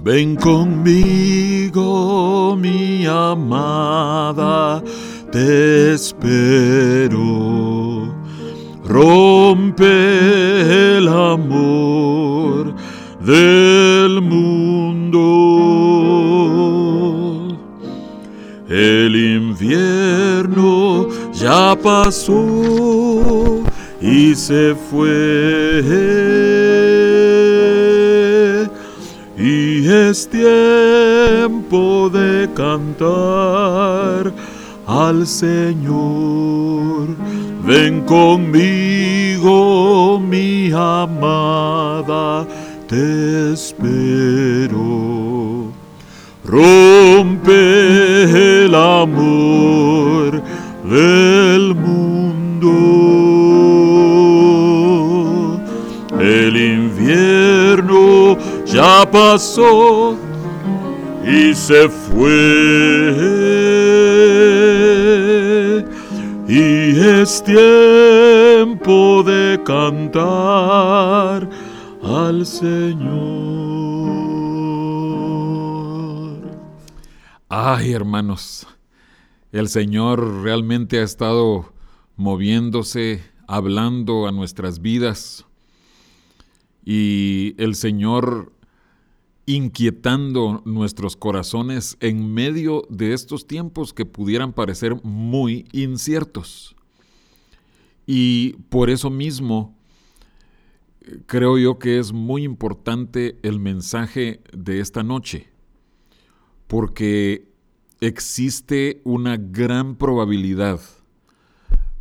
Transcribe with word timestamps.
Ven 0.00 0.36
conmigo, 0.36 1.84
mi 2.56 3.04
amada, 3.04 4.80
te 5.32 5.94
espero. 5.94 7.18
Rompe 8.84 9.86
el 10.98 11.08
amor 11.08 12.74
del 13.20 14.22
mundo. 14.22 15.18
El 18.68 19.16
invierno 19.16 21.08
ya 21.32 21.76
pasó 21.82 23.64
y 24.00 24.32
se 24.36 24.76
fue. 24.90 26.27
Es 29.88 30.28
tiempo 30.28 32.10
de 32.12 32.46
cantar 32.54 34.30
al 34.86 35.26
Señor. 35.26 37.08
Ven 37.64 38.02
conmigo, 38.02 39.50
mi 40.20 40.70
amada, 40.72 42.46
te 42.86 43.54
espero. 43.54 44.78
Rompe 46.44 47.44
el 48.66 48.74
amor 48.74 50.42
pasó 59.06 60.16
y 61.24 61.54
se 61.54 61.88
fue. 61.88 62.28
Y 66.48 66.98
es 66.98 67.42
tiempo 67.44 69.22
de 69.22 69.60
cantar 69.64 71.48
al 72.02 72.46
Señor. 72.46 73.18
Ay, 77.50 77.92
hermanos, 77.92 78.66
el 79.52 79.68
Señor 79.68 80.42
realmente 80.42 81.00
ha 81.00 81.02
estado 81.02 81.72
moviéndose, 82.16 83.22
hablando 83.46 84.26
a 84.26 84.32
nuestras 84.32 84.80
vidas 84.80 85.44
y 86.84 87.54
el 87.58 87.74
Señor 87.74 88.52
inquietando 89.48 90.60
nuestros 90.66 91.16
corazones 91.16 91.96
en 92.00 92.34
medio 92.34 92.82
de 92.90 93.14
estos 93.14 93.46
tiempos 93.46 93.94
que 93.94 94.04
pudieran 94.04 94.52
parecer 94.52 95.02
muy 95.02 95.66
inciertos. 95.72 96.76
Y 98.04 98.56
por 98.68 98.90
eso 98.90 99.08
mismo 99.08 99.74
creo 101.24 101.56
yo 101.56 101.78
que 101.78 101.98
es 101.98 102.12
muy 102.12 102.44
importante 102.44 103.38
el 103.42 103.58
mensaje 103.58 104.42
de 104.52 104.80
esta 104.80 105.02
noche, 105.02 105.48
porque 106.66 107.48
existe 108.02 109.00
una 109.02 109.38
gran 109.38 109.96
probabilidad 109.96 110.78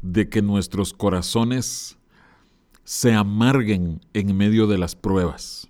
de 0.02 0.28
que 0.28 0.42
nuestros 0.42 0.92
corazones 0.92 1.98
se 2.84 3.14
amarguen 3.14 4.02
en 4.14 4.36
medio 4.36 4.68
de 4.68 4.78
las 4.78 4.98
pruebas 4.98 5.70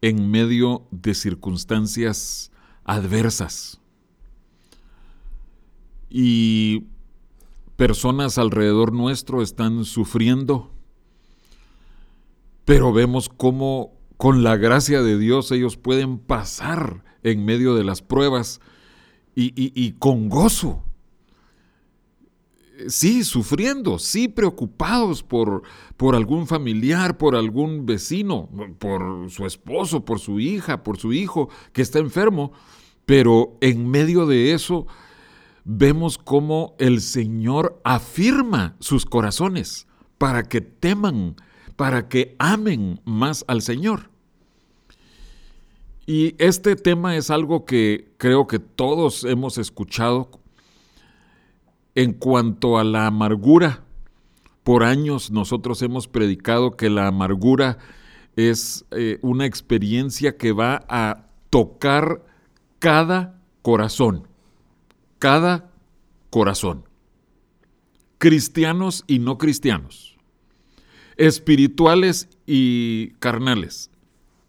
en 0.00 0.30
medio 0.30 0.86
de 0.90 1.14
circunstancias 1.14 2.52
adversas. 2.84 3.80
Y 6.10 6.84
personas 7.76 8.38
alrededor 8.38 8.92
nuestro 8.92 9.42
están 9.42 9.84
sufriendo, 9.84 10.70
pero 12.64 12.92
vemos 12.92 13.28
cómo 13.28 13.92
con 14.16 14.42
la 14.42 14.56
gracia 14.56 15.02
de 15.02 15.18
Dios 15.18 15.52
ellos 15.52 15.76
pueden 15.76 16.18
pasar 16.18 17.04
en 17.22 17.44
medio 17.44 17.74
de 17.74 17.84
las 17.84 18.02
pruebas 18.02 18.60
y, 19.34 19.92
con 19.92 20.28
gozo 20.28 20.82
sí, 22.86 23.24
sufriendo, 23.24 23.98
sí, 23.98 24.28
preocupados 24.28 25.22
por, 25.22 25.62
por 25.96 26.14
algún 26.14 26.46
familiar, 26.46 27.18
por 27.18 27.34
algún 27.34 27.86
vecino, 27.86 28.48
por 28.78 29.30
su 29.30 29.46
esposo, 29.46 30.04
por 30.04 30.20
su 30.20 30.40
hija, 30.40 30.82
por 30.82 30.98
su 30.98 31.12
hijo 31.12 31.48
que 31.72 31.82
está 31.82 31.98
enfermo, 31.98 32.52
pero 33.06 33.56
en 33.60 33.88
medio 33.88 34.26
de 34.26 34.52
eso 34.52 34.86
vemos 35.64 36.18
cómo 36.18 36.74
el 36.78 37.00
Señor 37.00 37.80
afirma 37.84 38.76
sus 38.80 39.04
corazones 39.04 39.86
para 40.16 40.44
que 40.44 40.60
teman, 40.60 41.36
para 41.76 42.08
que 42.08 42.36
amen 42.38 43.00
más 43.04 43.44
al 43.48 43.62
Señor. 43.62 44.10
Y 46.06 46.34
este 46.38 46.74
tema 46.74 47.16
es 47.16 47.30
algo 47.30 47.66
que 47.66 48.14
creo 48.16 48.46
que 48.46 48.58
todos 48.58 49.24
hemos 49.24 49.58
escuchado 49.58 50.30
en 51.98 52.12
cuanto 52.12 52.78
a 52.78 52.84
la 52.84 53.08
amargura, 53.08 53.82
por 54.62 54.84
años 54.84 55.32
nosotros 55.32 55.82
hemos 55.82 56.06
predicado 56.06 56.76
que 56.76 56.90
la 56.90 57.08
amargura 57.08 57.78
es 58.36 58.84
eh, 58.92 59.18
una 59.20 59.46
experiencia 59.46 60.36
que 60.36 60.52
va 60.52 60.84
a 60.88 61.26
tocar 61.50 62.24
cada 62.78 63.42
corazón, 63.62 64.28
cada 65.18 65.72
corazón, 66.30 66.84
cristianos 68.18 69.02
y 69.08 69.18
no 69.18 69.36
cristianos, 69.36 70.16
espirituales 71.16 72.28
y 72.46 73.08
carnales, 73.18 73.90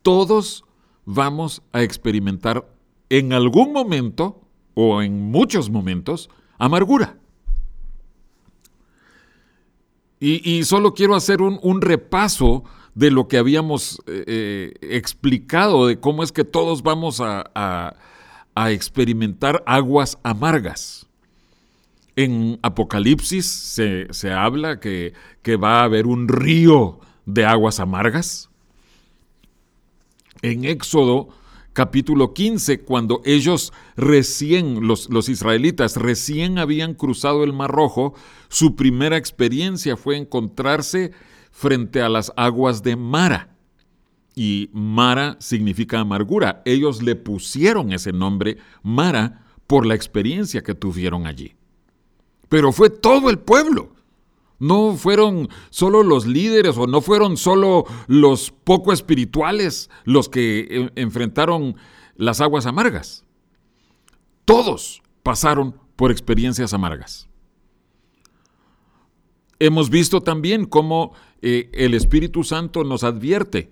todos 0.03 0.65
vamos 1.03 1.63
a 1.73 1.81
experimentar 1.81 2.71
en 3.09 3.33
algún 3.33 3.73
momento 3.73 4.39
o 4.75 5.01
en 5.01 5.31
muchos 5.31 5.71
momentos 5.71 6.29
amargura. 6.59 7.17
Y, 10.21 10.63
solo 10.65 10.93
quiero 10.93 11.15
hacer 11.15 11.41
un, 11.41 11.81
repaso 11.81 12.65
de 12.93 13.09
lo 13.09 13.29
que 13.29 13.37
habíamos 13.37 14.01
eh, 14.05 14.25
eh, 14.27 14.73
explicado, 14.81 15.87
de 15.87 15.99
cómo 15.99 16.23
es 16.23 16.33
que 16.33 16.43
todos 16.43 16.83
vamos 16.83 17.21
a, 17.21 17.95
experimentar 18.67 19.63
aguas 19.65 20.17
amargas. 20.21 21.07
En 22.17 22.59
Apocalipsis 22.61 23.45
se, 23.45 24.31
habla 24.33 24.81
que, 24.81 25.13
que, 25.41 25.55
va 25.55 25.79
a 25.79 25.83
haber 25.83 26.07
un 26.07 26.27
río 26.27 26.99
de 27.25 27.45
aguas 27.45 27.79
amargas. 27.79 28.49
En 30.41 30.65
Éxodo 30.65 31.29
capítulo 31.79 32.33
15, 32.33 32.81
cuando 32.81 33.21
ellos 33.23 33.71
recién, 33.95 34.85
los, 34.85 35.09
los, 35.09 35.29
israelitas, 35.29 35.95
recién 35.95 36.57
habían 36.57 36.93
cruzado 36.93 37.45
el 37.45 37.53
Mar 37.53 37.71
Rojo, 37.71 38.15
su 38.49 38.75
primera 38.75 39.15
experiencia 39.15 39.95
fue 39.95 40.17
encontrarse 40.17 41.13
frente 41.51 42.01
a 42.01 42.09
las 42.09 42.33
aguas 42.35 42.83
de 42.83 42.97
Mara. 42.97 43.55
Y 44.35 44.69
Mara 44.73 45.37
significa 45.39 46.01
amargura. 46.01 46.61
Ellos 46.65 47.01
le 47.01 47.15
pusieron 47.15 47.93
ese 47.93 48.11
nombre 48.11 48.57
Mara 48.83 49.45
por 49.65 49.85
la 49.85 49.95
experiencia 49.95 50.61
que 50.61 50.75
tuvieron 50.75 51.27
allí. 51.27 51.55
Pero 52.49 52.73
fue 52.73 52.89
todo 52.89 53.29
el 53.29 53.39
pueblo. 53.39 53.95
No 54.59 54.95
fueron 54.95 55.49
solo 55.69 56.03
los 56.03 56.27
líderes 56.27 56.77
o 56.77 56.85
no 56.85 57.01
fueron 57.01 57.37
solo 57.37 57.85
los 58.07 58.51
poco 58.51 58.91
espirituales 58.91 59.89
los 60.03 60.27
que 60.27 60.67
eh, 60.69 60.89
enfrentaron 60.95 61.75
las 62.15 62.41
aguas 62.41 62.65
amargas. 62.65 63.25
Todos 64.43 65.01
pasaron 65.23 65.75
por 65.95 66.11
experiencias 66.11 66.73
amargas. 66.73 67.29
Hemos 69.59 69.89
visto 69.89 70.21
también 70.21 70.65
cómo 70.65 71.13
eh, 71.41 71.69
el 71.73 71.93
Espíritu 71.93 72.43
Santo 72.43 72.83
nos 72.83 73.03
advierte 73.03 73.71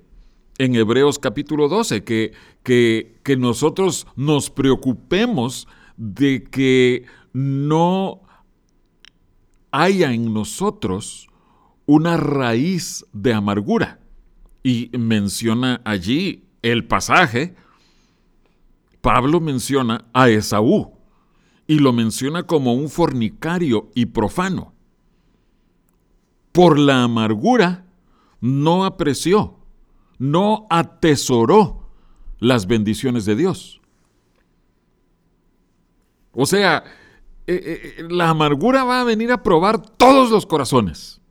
en 0.57 0.75
Hebreos 0.75 1.19
capítulo 1.19 1.67
12 1.67 2.03
que, 2.03 2.33
que, 2.63 3.19
que 3.23 3.37
nosotros 3.37 4.07
nos 4.15 4.49
preocupemos 4.49 5.67
de 5.97 6.43
que 6.43 7.05
no 7.33 8.21
haya 9.71 10.13
en 10.13 10.33
nosotros 10.33 11.27
una 11.85 12.17
raíz 12.17 13.05
de 13.13 13.33
amargura. 13.33 13.99
Y 14.63 14.89
menciona 14.97 15.81
allí 15.85 16.43
el 16.61 16.85
pasaje, 16.85 17.55
Pablo 19.01 19.39
menciona 19.39 20.05
a 20.13 20.29
Esaú 20.29 20.93
y 21.67 21.79
lo 21.79 21.93
menciona 21.93 22.43
como 22.43 22.73
un 22.73 22.89
fornicario 22.89 23.89
y 23.95 24.07
profano. 24.07 24.73
Por 26.51 26.79
la 26.79 27.03
amargura 27.03 27.85
no 28.41 28.85
apreció, 28.85 29.57
no 30.17 30.67
atesoró 30.69 31.87
las 32.39 32.67
bendiciones 32.67 33.25
de 33.25 33.35
Dios. 33.35 33.81
O 36.33 36.45
sea, 36.45 36.83
eh, 37.47 37.95
eh, 37.99 38.03
la 38.09 38.29
amargura 38.29 38.83
va 38.83 39.01
a 39.01 39.05
venir 39.05 39.31
a 39.31 39.41
probar 39.41 39.81
todos 39.81 40.29
los 40.29 40.45
corazones. 40.45 41.21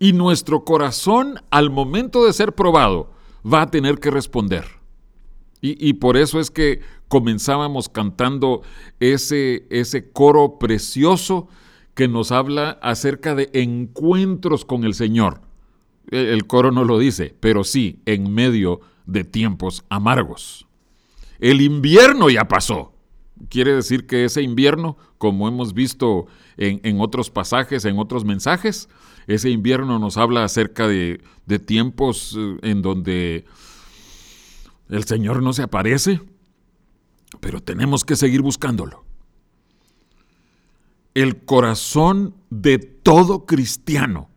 Y 0.00 0.12
nuestro 0.12 0.64
corazón, 0.64 1.40
al 1.50 1.70
momento 1.70 2.26
de 2.26 2.32
ser 2.32 2.54
probado, 2.54 3.12
va 3.46 3.62
a 3.62 3.70
tener 3.70 4.00
que 4.00 4.10
responder. 4.10 4.64
Y, 5.66 5.94
por 5.94 6.18
eso 6.18 6.40
es 6.40 6.50
que 6.50 6.82
comenzábamos 7.08 7.88
cantando 7.88 8.60
ese, 9.00 9.66
ese 9.70 10.10
coro 10.10 10.58
precioso 10.58 11.48
que 11.94 12.06
nos 12.06 12.32
habla 12.32 12.78
acerca 12.82 13.34
de 13.34 13.48
encuentros 13.54 14.66
con 14.66 14.84
el 14.84 14.92
Señor. 14.92 15.40
El 16.10 16.46
coro 16.46 16.70
no 16.70 16.84
lo 16.84 16.98
dice, 16.98 17.34
pero 17.40 17.64
sí, 17.64 18.02
en 18.04 18.34
medio 18.34 18.80
de 19.06 19.24
tiempos 19.24 19.84
amargos. 19.88 20.66
El 21.38 21.62
invierno 21.62 22.28
ya 22.28 22.46
pasó. 22.46 22.93
Quiere 23.48 23.74
decir 23.74 24.06
que 24.06 24.24
ese 24.24 24.42
invierno, 24.42 24.96
como 25.18 25.48
hemos 25.48 25.74
visto 25.74 26.26
en, 26.56 26.80
en 26.84 27.00
otros 27.00 27.30
pasajes, 27.30 27.84
en 27.84 27.98
otros 27.98 28.24
mensajes, 28.24 28.88
ese 29.26 29.50
invierno 29.50 29.98
nos 29.98 30.16
habla 30.16 30.44
acerca 30.44 30.86
de, 30.86 31.20
tiempos 31.66 32.36
eh, 32.38 32.58
en 32.62 32.82
donde 32.82 33.44
el 34.88 35.04
Señor 35.04 35.42
no 35.42 35.52
se 35.52 35.62
aparece, 35.62 36.20
pero 37.40 37.62
tenemos 37.62 38.04
que 38.04 38.16
seguir 38.16 38.42
buscándolo. 38.42 39.04
El 41.14 41.44
corazón 41.44 42.34
de 42.50 42.78
todo 42.78 43.46
cristiano 43.46 44.28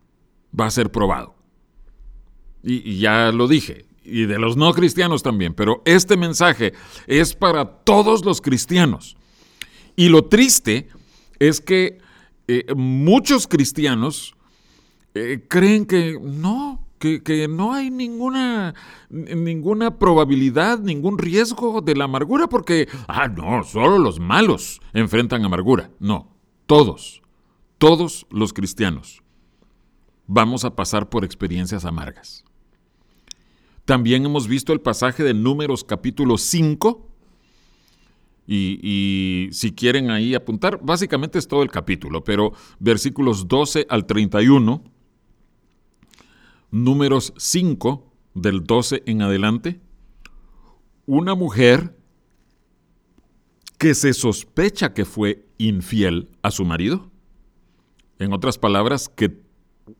va 0.58 0.66
a 0.66 0.70
ser 0.70 0.90
probado. 0.90 1.34
Y, 2.62 2.88
y, 2.88 2.98
ya 2.98 3.30
lo 3.32 3.46
dije, 3.48 3.86
y 4.08 4.26
de 4.26 4.38
los 4.38 4.56
no 4.56 4.72
cristianos 4.72 5.22
también, 5.22 5.54
pero 5.54 5.82
este 5.84 6.16
mensaje 6.16 6.72
es 7.06 7.34
para 7.34 7.64
todos 7.64 8.24
los 8.24 8.40
cristianos. 8.40 9.16
Y 9.96 10.08
lo 10.08 10.24
triste 10.26 10.88
es 11.38 11.60
que 11.60 11.98
eh, 12.46 12.64
muchos 12.74 13.46
cristianos 13.46 14.34
eh, 15.14 15.44
creen 15.48 15.86
que 15.86 16.18
no, 16.20 16.86
que, 16.98 17.46
no 17.48 17.74
hay 17.74 17.90
ninguna, 17.90 18.74
ninguna 19.10 19.98
probabilidad, 19.98 20.78
ningún 20.78 21.18
riesgo 21.18 21.80
de 21.80 21.94
la 21.94 22.04
amargura, 22.04 22.48
porque, 22.48 22.88
ah, 23.06 23.28
no, 23.28 23.64
solo 23.64 23.98
los 23.98 24.20
malos 24.20 24.80
enfrentan 24.92 25.44
amargura. 25.44 25.90
No, 25.98 26.34
todos, 26.66 27.22
todos 27.78 28.26
los 28.30 28.52
cristianos 28.52 29.22
vamos 30.26 30.64
a 30.64 30.76
pasar 30.76 31.08
por 31.08 31.24
experiencias 31.24 31.84
amargas. 31.84 32.44
También 33.88 34.26
hemos 34.26 34.46
visto 34.48 34.74
el 34.74 34.82
pasaje 34.82 35.24
de 35.24 35.32
Números 35.32 35.82
capítulo 35.82 36.36
5, 36.36 37.08
y, 38.46 39.48
si 39.50 39.72
quieren 39.72 40.10
ahí 40.10 40.34
apuntar, 40.34 40.78
básicamente 40.82 41.38
es 41.38 41.48
todo 41.48 41.62
el 41.62 41.70
capítulo, 41.70 42.22
pero 42.22 42.52
versículos 42.80 43.48
12 43.48 43.86
al 43.88 44.04
31 44.04 44.84
números 46.70 47.32
5, 47.38 48.12
del 48.34 48.64
12 48.64 49.04
en 49.06 49.22
adelante, 49.22 49.80
una 51.06 51.34
mujer 51.34 51.96
que 53.78 53.94
se 53.94 54.12
sospecha 54.12 54.92
que 54.92 55.06
fue 55.06 55.46
infiel 55.56 56.28
a 56.42 56.50
su 56.50 56.66
marido. 56.66 57.10
En 58.18 58.34
otras 58.34 58.58
palabras, 58.58 59.08
que 59.08 59.40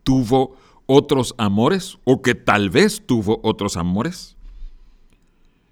tuvo 0.03 0.59
otros 0.91 1.35
amores 1.37 1.99
o 2.05 2.23
que 2.23 2.35
tal 2.35 2.71
vez 2.71 3.07
tuvo 3.07 3.41
otros 3.45 3.77
amores. 3.77 4.37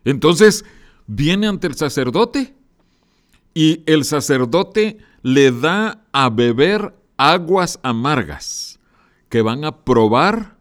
Entonces 0.05 0.65
viene 1.07 1.49
ante 1.49 1.67
el 1.67 1.75
sacerdote 1.75 2.55
y 3.55 3.83
el 3.87 4.05
sacerdote 4.05 4.99
le 5.23 5.51
da 5.51 6.05
a 6.13 6.29
beber 6.29 6.95
aguas 7.17 7.81
amargas 7.83 8.79
que 9.31 9.41
van 9.41 9.65
a 9.65 9.85
probar 9.85 10.59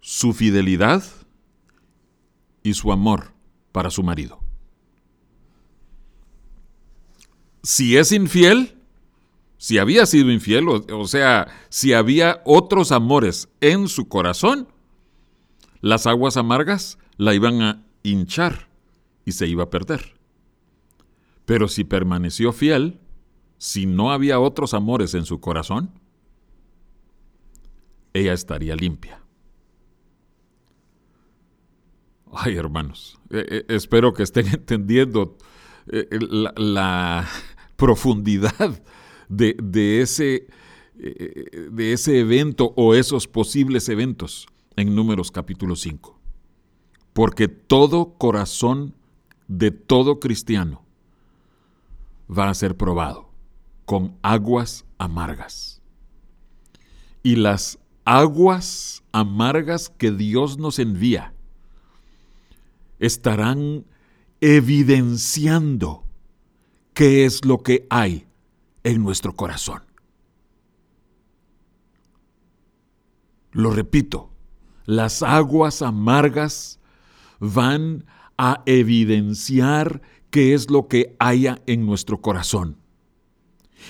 su 0.00 0.32
fidelidad 0.32 1.02
y 2.62 2.74
su 2.74 2.92
amor 2.92 3.32
para 3.72 3.90
su 3.90 4.04
marido. 4.04 4.38
Si 7.64 7.96
es 7.96 8.12
infiel, 8.12 8.79
si 9.60 9.76
había 9.76 10.06
sido 10.06 10.32
infiel, 10.32 10.66
o, 10.68 11.06
sea, 11.06 11.48
si 11.68 11.92
había 11.92 12.40
otros 12.46 12.92
amores 12.92 13.50
en 13.60 13.88
su 13.88 14.08
corazón, 14.08 14.68
las 15.82 16.06
aguas 16.06 16.38
amargas 16.38 16.96
la 17.18 17.34
iban 17.34 17.60
a 17.60 17.84
hinchar 18.02 18.70
y 19.26 19.32
se 19.32 19.46
iba 19.48 19.64
a 19.64 19.68
perder. 19.68 20.14
Pero 21.44 21.68
si 21.68 21.84
permaneció 21.84 22.54
fiel, 22.54 23.00
si 23.58 23.84
no 23.84 24.12
había 24.12 24.40
otros 24.40 24.72
amores 24.72 25.12
en 25.12 25.26
su 25.26 25.40
corazón, 25.40 25.90
ella 28.14 28.32
estaría 28.32 28.74
limpia. 28.76 29.20
Ay, 32.32 32.56
hermanos, 32.56 33.20
eh, 33.28 33.44
eh, 33.46 33.64
espero 33.68 34.14
que 34.14 34.22
estén 34.22 34.46
entendiendo 34.54 35.36
eh, 35.86 36.08
la, 36.56 37.28
profundidad 37.76 38.82
de, 39.30 40.02
ese, 40.02 40.48
de 40.94 41.92
ese 41.92 42.18
evento 42.18 42.74
o 42.76 42.94
esos 42.94 43.26
posibles 43.26 43.88
eventos 43.88 44.46
en 44.76 44.94
Números 44.94 45.30
capítulo 45.30 45.76
5. 45.76 46.18
Porque 47.12 47.48
todo 47.48 48.14
corazón 48.18 48.94
de 49.48 49.70
todo 49.70 50.20
cristiano 50.20 50.84
va 52.30 52.50
a 52.50 52.54
ser 52.54 52.76
probado 52.76 53.30
con 53.84 54.16
aguas 54.22 54.84
amargas. 54.98 55.80
Y 57.22 57.36
las 57.36 57.78
aguas 58.04 59.02
amargas 59.12 59.88
que 59.88 60.10
Dios 60.10 60.58
nos 60.58 60.78
envía 60.78 61.34
estarán 62.98 63.84
evidenciando 64.40 66.04
qué 66.94 67.24
es 67.24 67.44
lo 67.44 67.58
que 67.62 67.86
hay 67.90 68.26
en 68.84 69.02
nuestro 69.02 69.34
corazón. 69.34 69.82
Lo 73.52 73.70
repito, 73.70 74.30
las 74.86 75.22
aguas 75.22 75.82
amargas 75.82 76.78
van 77.40 78.04
a 78.38 78.62
evidenciar 78.66 80.02
qué 80.30 80.54
es 80.54 80.70
lo 80.70 80.88
que 80.88 81.16
haya 81.18 81.60
en 81.66 81.84
nuestro 81.84 82.20
corazón. 82.20 82.76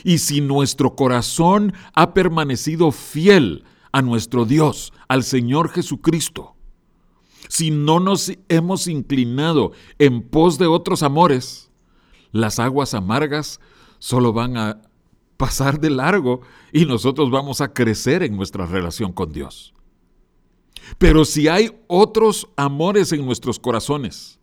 Y 0.04 0.18
si 0.18 0.40
nuestro 0.40 0.96
corazón 0.96 1.74
ha 1.94 2.14
permanecido 2.14 2.92
fiel 2.92 3.64
a 3.92 4.02
nuestro 4.02 4.44
Dios, 4.44 4.92
al 5.08 5.24
Señor 5.24 5.70
Jesucristo, 5.70 6.54
si 7.48 7.70
no 7.70 7.98
nos 8.00 8.32
hemos 8.48 8.86
inclinado 8.86 9.72
en 9.98 10.22
pos 10.22 10.58
de 10.58 10.66
otros 10.66 11.02
amores, 11.02 11.70
las 12.32 12.58
aguas 12.60 12.94
amargas 12.94 13.60
solo 14.00 14.32
van 14.32 14.56
a 14.56 14.82
pasar 15.36 15.78
de 15.78 15.90
largo 15.90 16.40
y 16.72 16.84
nosotros 16.84 17.30
vamos 17.30 17.60
a 17.60 17.72
crecer 17.72 18.24
en 18.24 18.36
nuestra 18.36 18.66
relación 18.66 19.12
con 19.12 19.32
Dios. 19.32 19.72
Pero 20.98 21.24
si 21.24 21.46
hay 21.46 21.70
otros 21.86 22.48
amores 22.56 23.12
en 23.12 23.24
nuestros 23.24 23.60
corazones, 23.60 24.40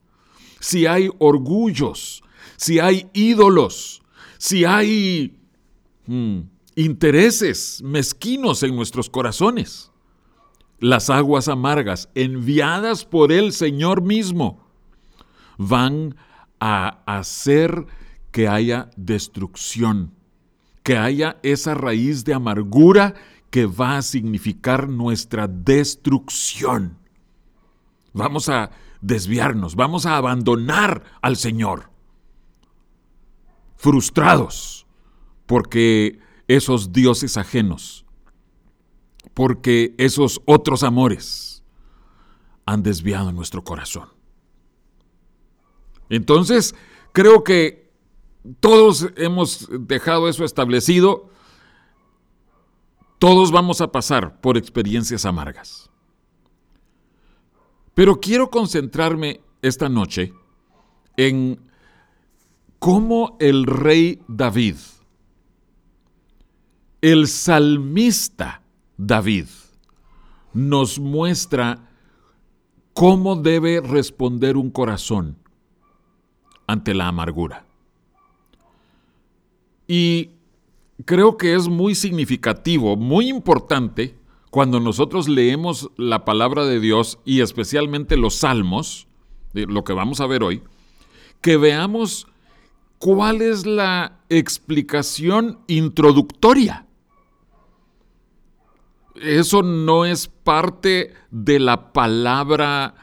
si 0.59 0.85
hay 0.85 1.09
orgullos, 1.19 2.23
si 2.55 2.79
hay 2.79 3.09
ídolos, 3.13 4.01
si 4.37 4.63
hay 4.65 5.37
hmm, 6.05 6.39
intereses 6.75 7.81
mezquinos 7.83 8.63
en 8.63 8.75
nuestros 8.75 9.09
corazones, 9.09 9.91
las 10.79 11.09
aguas 11.09 11.47
amargas 11.47 12.09
enviadas 12.15 13.03
por 13.03 13.31
el 13.31 13.51
Señor 13.51 14.01
mismo 14.01 14.63
van 15.57 16.15
a 16.59 17.01
hacer 17.05 17.85
que 18.37 18.47
haya 18.47 18.91
destrucción, 18.95 20.13
que 20.83 20.95
haya 20.95 21.39
esa 21.41 21.73
raíz 21.73 22.23
de 22.23 22.35
amargura 22.35 23.15
que 23.49 23.65
va 23.65 23.97
a 23.97 24.03
significar 24.03 24.87
nuestra 24.87 25.47
destrucción. 25.47 26.99
Vamos 28.13 28.47
a 28.47 28.69
desviarnos, 29.01 29.75
vamos 29.75 30.05
a 30.05 30.17
abandonar 30.17 31.03
al 31.23 31.35
Señor, 31.35 31.89
frustrados 33.75 34.85
porque 35.47 36.19
esos 36.47 36.91
dioses 36.91 37.37
ajenos 37.37 38.05
porque 39.33 39.95
esos 39.97 40.43
otros 40.45 40.83
amores 40.83 41.63
han 42.67 42.83
desviado 42.83 43.31
nuestro 43.31 43.63
corazón. 43.63 44.09
Entonces, 46.09 46.75
creo 47.13 47.43
que 47.43 47.86
todos 48.59 49.07
hemos 49.15 49.67
dejado 49.69 50.29
eso 50.29 50.45
establecido. 50.45 51.29
Todos 53.19 53.51
vamos 53.51 53.81
a 53.81 53.91
pasar 53.91 54.39
por 54.41 54.57
experiencias 54.57 55.25
amargas. 55.25 55.89
Pero 57.93 58.19
quiero 58.19 58.49
concentrarme 58.49 59.41
esta 59.61 59.89
noche 59.89 60.33
en 61.17 61.59
cómo 62.77 63.37
el 63.39 63.65
rey 63.65 64.21
David, 64.27 64.75
el 67.01 67.27
salmista 67.27 68.61
David, 68.97 69.47
nos 70.53 70.99
muestra 70.99 71.89
cómo 72.93 73.35
debe 73.35 73.81
responder 73.81 74.57
un 74.57 74.69
corazón 74.69 75.37
ante 76.67 76.93
la 76.93 77.07
amargura. 77.07 77.66
Y 79.87 80.31
creo 81.05 81.37
que 81.37 81.55
es 81.55 81.67
muy 81.67 81.95
significativo, 81.95 82.95
muy 82.95 83.29
importante, 83.29 84.15
cuando 84.49 84.79
nosotros 84.79 85.27
leemos 85.27 85.91
la 85.97 86.25
palabra 86.25 86.65
de 86.65 86.79
Dios 86.79 87.19
y 87.25 87.41
especialmente 87.41 88.17
los 88.17 88.35
salmos, 88.35 89.07
lo 89.53 89.83
que 89.83 89.93
vamos 89.93 90.19
a 90.21 90.27
ver 90.27 90.43
hoy, 90.43 90.63
que 91.41 91.57
veamos 91.57 92.27
cuál 92.97 93.41
es 93.41 93.65
la 93.65 94.19
explicación 94.29 95.59
introductoria. 95.67 96.85
Eso 99.15 99.63
no 99.63 100.05
es 100.05 100.27
parte 100.27 101.13
de 101.31 101.59
la 101.59 101.91
palabra 101.91 102.95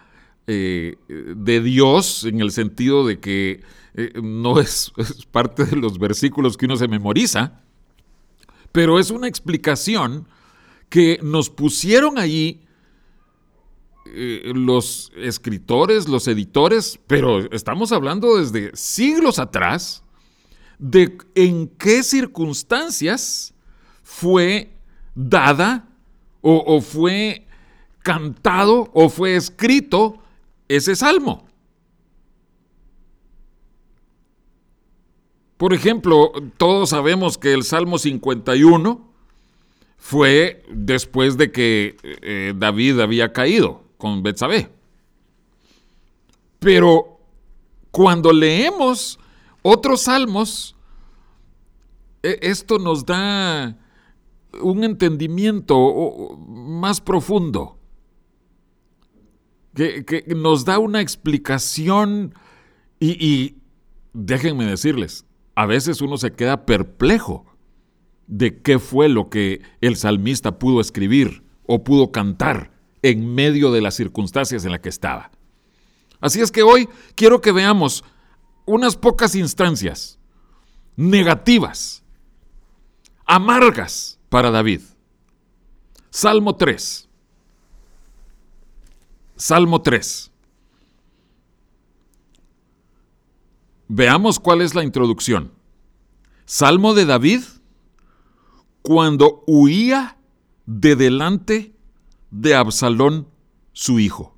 eh, 0.46 0.96
de 1.08 1.60
Dios 1.60 2.24
en 2.24 2.40
el 2.40 2.52
sentido 2.52 3.06
de 3.06 3.18
que 3.18 3.62
eh, 3.94 4.12
no 4.22 4.58
es, 4.58 4.92
parte 5.30 5.64
de 5.64 5.76
los 5.76 5.98
versículos 5.98 6.56
que 6.56 6.66
uno 6.66 6.76
se 6.76 6.88
memoriza, 6.88 7.60
pero 8.72 8.98
es 8.98 9.10
una 9.10 9.28
explicación 9.28 10.26
que 10.88 11.18
nos 11.22 11.48
pusieron 11.48 12.18
allí 12.18 12.60
eh, 14.06 14.52
los 14.54 15.12
escritores, 15.16 16.08
los 16.08 16.26
editores, 16.26 16.98
pero 17.06 17.50
estamos 17.52 17.92
hablando 17.92 18.36
desde 18.36 18.70
siglos 18.74 19.38
atrás, 19.38 20.02
de 20.78 21.16
en 21.36 21.68
qué 21.68 22.02
circunstancias 22.02 23.54
fue 24.02 24.72
dada 25.14 25.88
o 26.42 26.80
fue 26.82 27.46
cantado 28.00 28.90
o 28.92 29.08
fue 29.08 29.34
escrito 29.34 30.18
ese 30.68 30.94
salmo. 30.94 31.46
Por 35.56 35.73
ejemplo, 35.73 36.32
todos 36.56 36.90
sabemos 36.90 37.38
que 37.38 37.52
el 37.52 37.62
Salmo 37.62 37.99
51 37.99 39.08
fue 39.96 40.62
después 40.70 41.37
de 41.38 41.52
que 41.52 41.96
eh, 42.02 42.52
David 42.56 43.00
había 43.00 43.32
caído 43.32 43.84
con 43.96 44.23
Betsabé. 44.23 44.70
Pero 46.58 47.20
cuando 47.90 48.32
leemos 48.32 49.18
otros 49.62 50.02
salmos, 50.02 50.76
e, 52.23 52.38
esto 52.42 52.78
nos 52.78 53.06
da 53.06 53.78
un 54.61 54.82
entendimiento 54.82 56.37
más 56.49 57.00
profundo, 57.00 57.78
que, 59.75 60.25
nos 60.37 60.64
da 60.64 60.78
una 60.78 61.00
explicación 61.00 62.34
y, 62.99 63.25
y 63.25 63.56
déjenme 64.12 64.66
decirles, 64.66 65.25
a 65.54 65.66
veces 65.66 66.00
uno 66.00 66.16
se 66.16 66.32
queda 66.32 66.66
perplejo 66.66 67.46
de 68.26 68.61
qué 68.61 68.78
fue 68.78 69.08
lo 69.08 69.28
que 69.28 69.62
el 69.80 69.96
salmista 69.96 70.58
pudo 70.58 70.80
escribir 70.80 71.44
o 71.66 71.84
pudo 71.84 72.11
cantar 72.11 72.73
en 73.02 73.34
medio 73.34 73.70
de 73.70 73.80
las 73.80 73.94
circunstancias 73.94 74.64
en 74.64 74.73
las 74.73 74.80
que 74.80 74.88
estaba. 74.88 75.30
Así 76.20 76.40
es 76.40 76.50
que 76.50 76.62
hoy 76.62 76.88
quiero 77.14 77.40
que 77.40 77.52
veamos 77.52 78.04
unas 78.64 78.96
pocas 78.96 79.34
instancias 79.34 80.18
negativas, 80.96 82.02
amargas 83.26 84.18
para 84.28 84.50
David. 84.50 84.80
Salmo 86.11 86.56
3. 86.56 87.08
Salmo 89.37 89.82
3. 89.82 90.30
Veamos 93.88 94.40
cuál 94.40 94.62
es 94.62 94.74
la 94.74 94.82
introducción. 94.82 95.52
Salmo 96.46 96.94
de 96.94 97.06
David 97.06 97.42
cuando 98.82 99.42
huía 99.46 100.18
de 100.66 100.94
delante 100.94 101.74
de 102.30 102.54
Absalón, 102.54 103.28
su 103.72 103.98
hijo. 103.98 104.34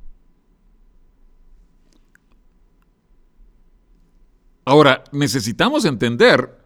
Ahora, 4.65 5.05
necesitamos 5.13 5.85
entender 5.85 6.61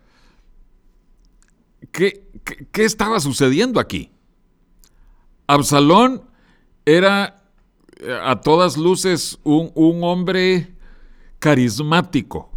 qué, 1.93 2.27
estaba 2.75 3.21
sucediendo 3.21 3.81
aquí. 3.81 4.11
Absalón 5.47 6.23
era 6.85 7.45
eh, 7.99 8.19
a 8.23 8.41
todas 8.41 8.77
luces 8.77 9.39
un, 9.43 9.71
un 9.75 10.03
hombre 10.05 10.75
carismático. 11.39 12.50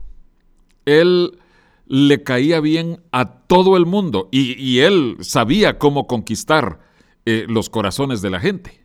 Él 0.86 1.40
le 1.86 2.24
caía 2.24 2.60
bien 2.60 3.02
a 3.12 3.40
todo 3.42 3.78
el 3.78 3.86
mundo 3.86 4.30
y, 4.32 4.80
él 4.80 5.18
sabía 5.20 5.78
cómo 5.78 6.08
conquistar 6.08 6.80
eh, 7.26 7.46
los 7.48 7.70
corazones 7.70 8.22
de 8.22 8.30
la 8.30 8.40
gente. 8.40 8.84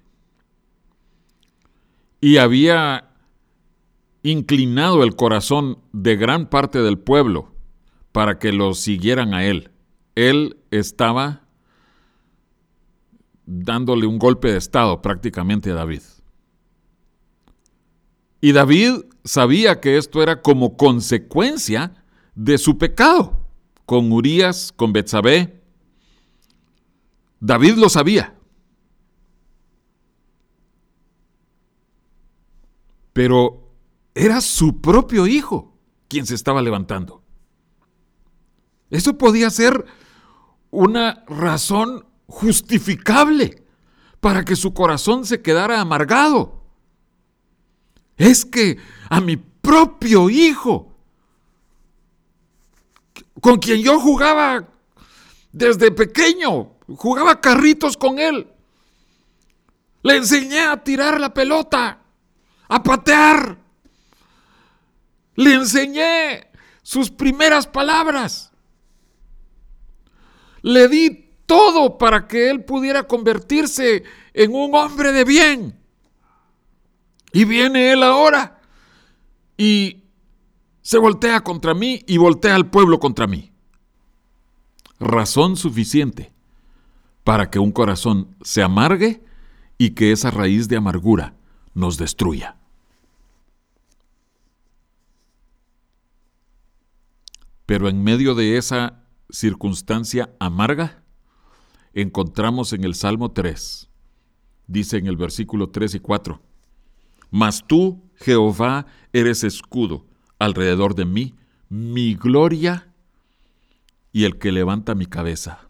Y 2.20 2.38
había 2.38 3.10
inclinado 4.22 5.04
el 5.04 5.14
corazón 5.14 5.78
de 5.92 6.16
gran 6.16 6.50
parte 6.50 6.82
del 6.82 6.98
pueblo 6.98 7.54
para 8.12 8.38
que 8.38 8.52
lo 8.52 8.74
siguieran 8.74 9.32
a 9.34 9.44
él. 9.44 9.70
Él 10.14 10.56
estaba 10.70 11.44
dándole 13.46 14.06
un 14.06 14.18
golpe 14.18 14.50
de 14.50 14.58
estado 14.58 15.00
prácticamente 15.00 15.70
a 15.70 15.74
David. 15.74 16.02
Y 18.40 18.52
David 18.52 19.04
sabía 19.28 19.78
que 19.78 19.98
esto 19.98 20.22
era 20.22 20.40
como 20.40 20.76
consecuencia 20.76 22.02
de 22.34 22.56
su 22.56 22.78
pecado 22.78 23.46
con 23.84 24.10
Urias, 24.10 24.72
con 24.74 24.92
Betsabé. 24.92 25.62
David 27.38 27.74
lo 27.74 27.90
sabía. 27.90 28.34
Pero 33.12 33.70
era 34.14 34.40
su 34.40 34.80
propio 34.80 35.26
hijo 35.26 35.76
quien 36.08 36.24
se 36.24 36.34
estaba 36.34 36.62
levantando. 36.62 37.22
Eso 38.88 39.18
podía 39.18 39.50
ser 39.50 39.84
una 40.70 41.24
razón 41.26 42.06
justificable 42.26 43.62
para 44.20 44.44
que 44.44 44.56
su 44.56 44.72
corazón 44.72 45.26
se 45.26 45.42
quedara 45.42 45.80
amargado. 45.82 46.57
Es 48.18 48.44
que 48.44 48.76
a 49.08 49.20
mi 49.20 49.36
propio 49.36 50.28
hijo 50.28 50.92
con 53.40 53.58
quien 53.58 53.80
yo 53.80 54.00
jugaba 54.00 54.68
desde 55.52 55.90
pequeño, 55.92 56.72
jugaba 56.96 57.40
carritos 57.40 57.96
con 57.96 58.18
él. 58.18 58.48
Le 60.02 60.16
enseñé 60.16 60.60
a 60.60 60.82
tirar 60.82 61.20
la 61.20 61.32
pelota, 61.32 62.00
a 62.68 62.82
patear. 62.82 63.58
Le 65.36 65.54
enseñé 65.54 66.48
sus 66.82 67.10
primeras 67.10 67.66
palabras. 67.66 68.52
Le 70.62 70.88
di 70.88 71.30
todo 71.46 71.96
para 71.98 72.26
que 72.26 72.50
él 72.50 72.64
pudiera 72.64 73.04
convertirse 73.04 74.02
en 74.34 74.54
un 74.54 74.74
hombre 74.74 75.12
de 75.12 75.24
bien. 75.24 75.77
Y 77.38 77.44
viene 77.44 77.92
él 77.92 78.02
ahora 78.02 78.60
y 79.56 80.02
se 80.82 80.98
voltea 80.98 81.44
contra 81.44 81.72
mí 81.72 82.02
y 82.08 82.16
voltea 82.16 82.56
al 82.56 82.68
pueblo 82.68 82.98
contra 82.98 83.28
mí. 83.28 83.52
Razón 84.98 85.56
suficiente 85.56 86.32
para 87.22 87.48
que 87.48 87.60
un 87.60 87.70
corazón 87.70 88.34
se 88.42 88.60
amargue 88.60 89.22
y 89.78 89.90
que 89.90 90.10
esa 90.10 90.32
raíz 90.32 90.66
de 90.66 90.78
amargura 90.78 91.36
nos 91.74 91.96
destruya. 91.96 92.56
Pero 97.66 97.88
en 97.88 98.02
medio 98.02 98.34
de 98.34 98.56
esa 98.56 99.04
circunstancia 99.30 100.34
amarga, 100.40 101.04
encontramos 101.92 102.72
en 102.72 102.82
el 102.82 102.96
Salmo 102.96 103.30
3, 103.30 103.88
dice 104.66 104.96
en 104.96 105.06
el 105.06 105.16
versículo 105.16 105.70
3 105.70 105.94
y 105.94 106.00
4, 106.00 106.47
Mas 107.30 107.64
tú, 107.66 108.10
Jehová, 108.16 108.86
eres 109.12 109.44
escudo 109.44 110.06
alrededor 110.38 110.94
de 110.94 111.04
mí 111.04 111.34
mi 111.68 112.14
gloria 112.14 112.92
y 114.12 114.24
el 114.24 114.38
que 114.38 114.52
levanta 114.52 114.94
mi 114.94 115.06
cabeza. 115.06 115.68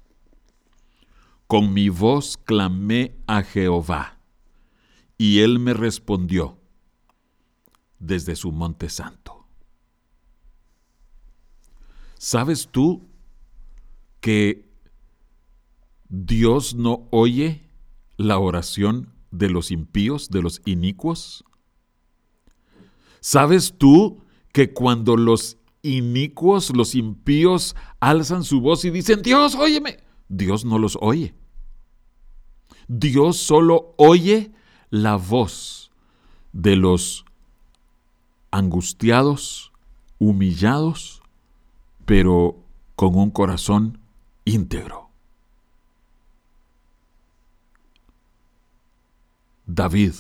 Con 1.46 1.72
mi 1.72 1.88
voz 1.88 2.36
clamé 2.36 3.16
a 3.26 3.42
Jehová, 3.42 4.18
y 5.16 5.40
él 5.40 5.58
me 5.58 5.74
respondió. 5.74 6.58
desde 7.98 8.36
su 8.36 8.52
monte 8.52 8.88
santo. 8.88 9.46
¿Sabes 12.16 12.68
tú 12.70 13.08
que 14.20 14.68
Dios 16.08 16.74
no 16.74 17.08
oye 17.10 17.68
la 18.16 18.38
oración 18.38 19.12
de 19.30 19.50
los 19.50 19.70
impíos, 19.70 20.30
de 20.30 20.42
los 20.42 20.62
inicuos? 20.64 21.44
¿Sabes 23.30 23.75
tú 23.76 24.23
que 24.54 24.73
cuando 24.73 25.14
los 25.14 25.58
inicuos, 25.82 26.75
los 26.75 26.94
impíos, 26.94 27.76
alzan 28.00 28.42
su 28.42 28.62
voz 28.62 28.87
y 28.87 28.90
dicen, 28.90 29.20
Dios, 29.20 29.54
óyeme, 29.54 29.99
Dios 30.30 30.64
no 30.64 30.78
los 30.78 30.97
oye. 31.02 31.35
Dios 32.87 33.37
solo 33.37 33.92
oye 33.99 34.50
la 34.88 35.16
voz 35.16 35.90
de 36.54 36.76
los 36.76 37.26
angustiados, 38.50 39.73
humillados, 40.18 41.20
pero 42.06 42.56
con 42.97 43.14
un 43.14 43.30
corazón 43.30 43.99
íntegro. 44.47 45.11
David 49.66 50.14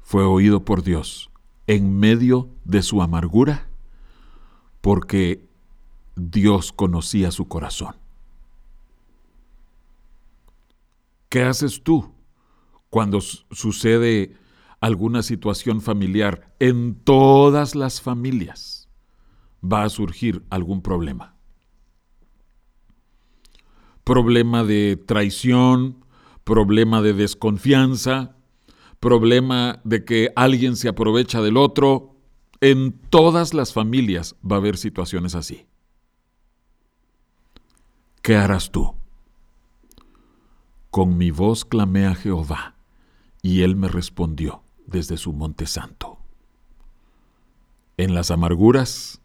fue 0.00 0.24
oído 0.24 0.64
por 0.64 0.82
Dios 0.82 1.29
en 1.70 2.00
medio 2.00 2.48
de 2.64 2.82
su 2.82 3.00
amargura 3.00 3.68
porque 4.80 5.48
Dios 6.16 6.72
conocía 6.72 7.30
su 7.30 7.46
corazón. 7.46 7.94
¿Qué 11.28 11.44
haces 11.44 11.84
tú 11.84 12.12
cuando 12.88 13.20
sucede 13.20 14.36
alguna 14.80 15.22
situación 15.22 15.80
familiar? 15.80 16.52
En 16.58 16.96
todas 16.96 17.76
las 17.76 18.00
familias 18.00 18.88
va 19.62 19.84
a 19.84 19.90
surgir 19.90 20.42
algún 20.50 20.82
problema. 20.82 21.36
Problema 24.02 24.64
de 24.64 24.96
traición, 24.96 26.04
problema 26.42 27.00
de 27.00 27.12
desconfianza, 27.12 28.34
problema 29.00 29.80
de 29.82 30.04
que 30.04 30.30
alguien 30.36 30.76
se 30.76 30.88
aprovecha 30.88 31.40
del 31.40 31.56
otro. 31.56 32.14
En 32.60 32.92
todas 32.92 33.54
las 33.54 33.72
familias 33.72 34.36
va 34.48 34.56
a 34.56 34.58
haber 34.58 34.76
situaciones 34.76 35.34
así. 35.34 35.66
¿Qué 38.22 38.36
harás 38.36 38.70
tú? 38.70 38.94
Con 40.90 41.16
mi 41.16 41.30
voz 41.30 41.64
clamé 41.64 42.06
a 42.06 42.14
Jehová, 42.14 42.74
y 43.42 43.62
él 43.62 43.76
me 43.76 43.88
respondió 43.88 44.62
desde 44.86 45.16
su 45.16 45.32
monte 45.32 45.66
santo. 45.66 46.18
En 47.96 48.14
las 48.14 48.30
amarguras, 48.30 49.22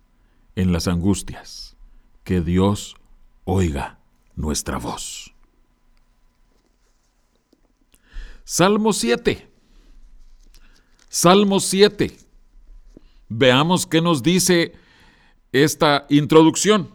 en 0.55 0.71
las 0.71 0.87
angustias, 0.87 1.75
que 2.23 2.39
Dios 2.39 2.95
oiga 3.43 3.99
nuestra 4.35 4.77
voz. 4.77 5.33
Salmo 8.45 8.93
7. 8.93 9.54
Salmo 11.15 11.61
7. 11.61 12.11
Veamos 13.29 13.85
qué 13.87 14.01
nos 14.01 14.21
dice 14.21 14.73
esta 15.53 16.05
introducción. 16.09 16.89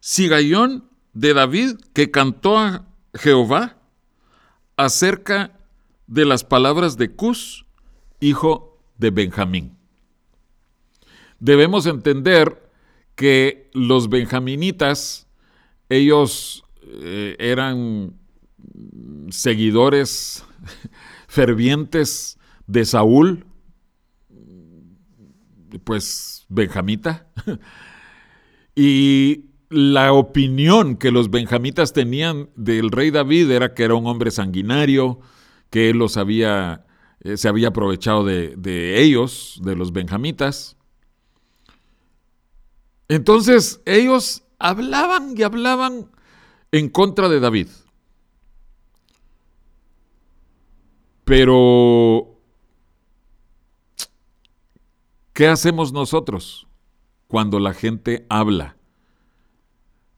Sigayón 0.00 0.88
de 1.12 1.34
David 1.34 1.72
que 1.92 2.10
cantó 2.10 2.56
a 2.58 2.86
Jehová 3.12 3.76
acerca 4.78 5.60
de 6.06 6.24
las 6.24 6.44
palabras 6.44 6.96
de 6.96 7.14
Cus, 7.14 7.66
hijo 8.18 8.80
de 8.96 9.10
Benjamín. 9.10 9.76
Debemos 11.38 11.84
entender 11.84 12.70
que 13.16 13.68
los 13.74 14.08
benjaminitas, 14.08 15.26
ellos 15.90 16.64
eh, 16.80 17.36
eran 17.38 18.14
seguidores 19.28 20.42
fervientes 21.28 22.38
de 22.66 22.84
Saúl, 22.84 23.46
pues 25.84 26.46
benjamita, 26.48 27.28
y 28.74 29.46
la 29.68 30.12
opinión 30.12 30.96
que 30.96 31.10
los 31.10 31.30
benjamitas 31.30 31.92
tenían 31.92 32.50
del 32.54 32.90
rey 32.90 33.10
David 33.10 33.50
era 33.50 33.74
que 33.74 33.84
era 33.84 33.94
un 33.94 34.06
hombre 34.06 34.30
sanguinario, 34.30 35.20
que 35.70 35.90
él 35.90 35.98
los 35.98 36.16
había, 36.16 36.86
eh, 37.20 37.36
se 37.36 37.48
había 37.48 37.68
aprovechado 37.68 38.24
de, 38.24 38.54
de 38.56 39.02
ellos, 39.02 39.60
de 39.64 39.74
los 39.74 39.92
benjamitas. 39.92 40.76
Entonces 43.08 43.80
ellos 43.84 44.44
hablaban 44.58 45.34
y 45.36 45.42
hablaban 45.42 46.10
en 46.72 46.88
contra 46.88 47.28
de 47.28 47.40
David. 47.40 47.68
Pero, 51.26 52.40
¿qué 55.34 55.46
hacemos 55.48 55.92
nosotros 55.92 56.66
cuando 57.28 57.58
la 57.58 57.74
gente 57.74 58.24
habla? 58.30 58.76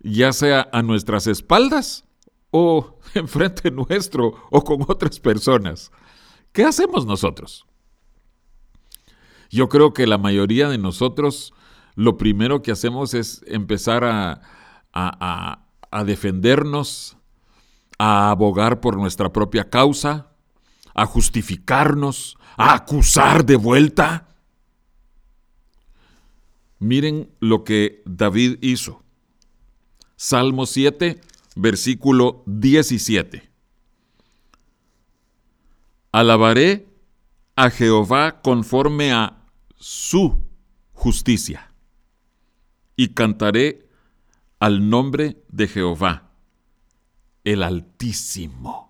ya 0.01 0.33
sea 0.33 0.69
a 0.73 0.83
nuestras 0.83 1.27
espaldas 1.27 2.05
o 2.51 2.99
enfrente 3.15 3.71
nuestro 3.71 4.35
o 4.51 4.63
con 4.63 4.83
otras 4.87 5.21
personas. 5.21 5.91
¿Qué 6.53 6.65
hacemos 6.65 7.07
nosotros? 7.07 7.67
Yo 9.51 9.69
creo 9.69 9.93
que 9.93 10.07
la 10.07 10.19
mayoría 10.19 10.69
de 10.69 10.79
nosotros 10.79 11.55
lo 11.95 12.17
primero 12.17 12.63
que 12.63 12.71
hacemos 12.71 13.15
es 13.15 13.43
empezar 13.47 14.05
a, 14.05 14.41
a, 14.93 15.65
a, 15.91 16.05
defendernos, 16.05 17.17
a 17.99 18.31
abogar 18.31 18.81
por 18.81 18.97
nuestra 18.97 19.33
propia 19.33 19.69
causa, 19.69 20.31
a 20.99 21.07
justificarnos, 21.07 22.37
a 22.57 22.75
acusar 22.75 23.47
de 23.47 23.55
vuelta. 23.55 24.27
Miren 26.81 27.31
lo 27.39 27.63
que 27.63 28.03
David 28.05 28.59
hizo. 28.63 29.05
Salmo 30.17 30.67
7, 30.67 31.21
versículo 31.55 32.43
17. 32.47 33.49
Alabaré 36.11 36.89
a 37.55 37.71
Jehová 37.71 38.41
conforme 38.43 39.13
a 39.13 39.45
su 39.77 40.43
justicia 40.95 41.73
y 42.97 43.11
cantaré 43.15 43.89
al 44.59 44.91
nombre 44.91 45.45
de 45.47 45.69
Jehová, 45.69 46.33
el 47.45 47.63
Altísimo. 47.63 48.88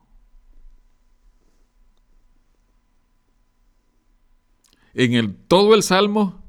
En 4.98 5.14
el, 5.14 5.32
todo 5.32 5.76
el 5.76 5.84
Salmo 5.84 6.42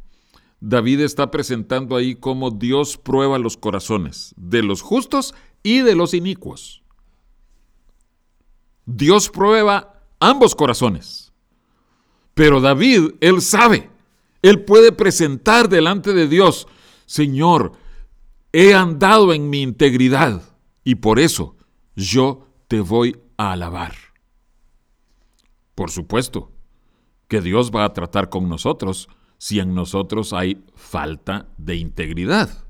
David 0.59 1.01
está 1.01 1.29
presentando 1.29 1.95
ahí 1.95 2.15
cómo 2.15 2.49
Dios 2.49 2.97
prueba 2.97 3.37
los 3.37 3.57
corazones 3.57 4.33
de 4.37 4.63
los 4.63 4.81
justos 4.81 5.35
y 5.61 5.81
de 5.81 5.93
los 5.93 6.15
inicuos. 6.15 6.81
Dios 8.87 9.29
prueba 9.29 10.01
ambos 10.19 10.55
corazones. 10.55 11.31
Pero 12.33 12.59
David, 12.59 13.11
él 13.21 13.43
sabe, 13.43 13.91
él 14.41 14.65
puede 14.65 14.91
presentar 14.93 15.69
delante 15.69 16.13
de 16.13 16.27
Dios, 16.27 16.67
Señor, 17.05 17.73
he 18.51 18.73
andado 18.73 19.31
en 19.31 19.51
mi 19.51 19.61
integridad 19.61 20.41
y 20.83 20.95
por 20.95 21.19
eso 21.19 21.55
yo 21.95 22.47
te 22.67 22.81
voy 22.81 23.15
a 23.37 23.51
alabar. 23.51 23.93
Por 25.75 25.91
supuesto 25.91 26.51
que 27.29 27.39
Dios 27.39 27.71
va 27.73 27.85
a 27.85 27.93
tratar 27.93 28.29
con 28.29 28.49
nosotros 28.49 29.07
si 29.37 29.59
en 29.59 29.73
nosotros 29.73 30.33
hay 30.33 30.65
falta 30.75 31.47
de 31.57 31.77
integridad. 31.77 32.65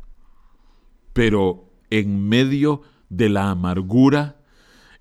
Pero 1.13 1.71
en 1.89 2.29
medio 2.29 2.83
de 3.09 3.29
la 3.29 3.49
amargura, 3.49 4.39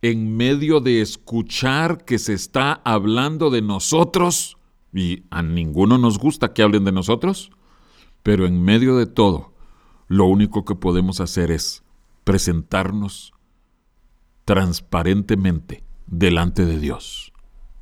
en 0.00 0.34
medio 0.34 0.80
de 0.80 1.02
escuchar 1.02 2.06
que 2.06 2.18
se 2.18 2.32
está 2.32 2.80
hablando 2.84 3.50
de 3.50 3.60
nosotros, 3.60 4.56
y 4.94 5.24
a 5.30 5.42
ninguno 5.42 5.98
nos 5.98 6.18
gusta 6.18 6.54
que 6.54 6.62
hablen 6.62 6.84
de 6.84 6.92
nosotros, 6.92 7.50
pero 8.22 8.46
en 8.46 8.62
medio 8.62 8.96
de 8.96 9.06
todo, 9.06 9.52
lo 10.06 10.24
único 10.24 10.64
que 10.64 10.74
podemos 10.74 11.20
hacer 11.20 11.50
es 11.50 11.82
presentarnos 12.24 13.34
transparentemente 14.46 15.84
delante 16.06 16.64
de 16.64 16.78
Dios. 16.78 17.32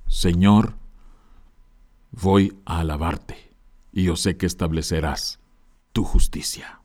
Señor, 0.09 0.75
voy 2.21 2.57
a 2.65 2.81
alabarte 2.81 3.53
y 3.93 4.05
yo 4.05 4.17
sé 4.17 4.37
que 4.37 4.47
establecerás 4.47 5.39
tu 5.93 6.05
justicia. 6.05 6.81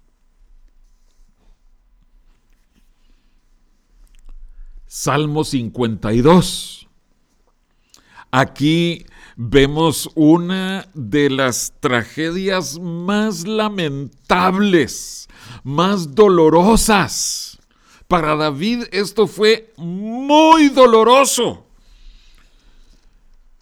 Salmo 4.88 5.44
52. 5.44 6.88
Aquí 8.32 9.06
vemos 9.36 10.10
una 10.16 10.88
de 10.94 11.30
las 11.30 11.74
tragedias 11.80 12.80
más 12.80 13.48
lamentables, 13.48 15.30
más 15.64 16.14
dolorosas. 16.14 17.60
Para 18.08 18.36
David 18.36 18.84
esto 18.92 19.28
fue 19.28 19.74
muy 19.78 20.70
doloroso. 20.70 21.66